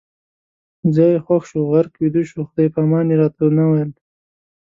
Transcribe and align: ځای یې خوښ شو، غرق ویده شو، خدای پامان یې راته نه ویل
ځای 0.95 1.09
یې 1.15 1.23
خوښ 1.25 1.43
شو، 1.49 1.59
غرق 1.71 1.93
ویده 1.97 2.21
شو، 2.29 2.39
خدای 2.49 2.67
پامان 2.75 3.05
یې 3.11 3.15
راته 3.21 3.45
نه 3.57 3.63
ویل 3.69 3.91